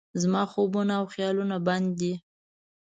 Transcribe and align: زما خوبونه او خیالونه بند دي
زما 0.21 0.43
خوبونه 0.53 0.93
او 0.99 1.05
خیالونه 1.13 1.57
بند 1.67 1.89
دي 1.99 2.13